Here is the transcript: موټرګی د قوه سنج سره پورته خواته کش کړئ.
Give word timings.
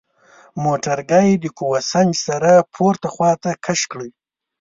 موټرګی 0.63 1.29
د 1.43 1.45
قوه 1.57 1.79
سنج 1.91 2.11
سره 2.27 2.51
پورته 2.73 3.07
خواته 3.13 3.51
کش 3.65 3.79
کړئ. 3.91 4.09